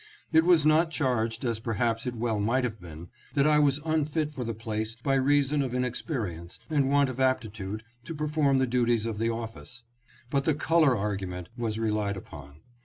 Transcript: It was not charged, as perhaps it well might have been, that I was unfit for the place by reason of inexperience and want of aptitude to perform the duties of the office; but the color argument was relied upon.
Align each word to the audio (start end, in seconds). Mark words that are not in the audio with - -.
It 0.31 0.45
was 0.45 0.65
not 0.65 0.89
charged, 0.89 1.45
as 1.45 1.59
perhaps 1.59 2.07
it 2.07 2.15
well 2.15 2.39
might 2.39 2.63
have 2.63 2.81
been, 2.81 3.09
that 3.35 3.45
I 3.45 3.59
was 3.59 3.79
unfit 3.85 4.33
for 4.33 4.43
the 4.43 4.55
place 4.55 4.95
by 4.95 5.13
reason 5.13 5.61
of 5.61 5.75
inexperience 5.75 6.57
and 6.71 6.89
want 6.89 7.11
of 7.11 7.19
aptitude 7.19 7.83
to 8.05 8.15
perform 8.15 8.57
the 8.57 8.65
duties 8.65 9.05
of 9.05 9.19
the 9.19 9.29
office; 9.29 9.83
but 10.31 10.45
the 10.45 10.55
color 10.55 10.97
argument 10.97 11.49
was 11.55 11.77
relied 11.77 12.17
upon. 12.17 12.61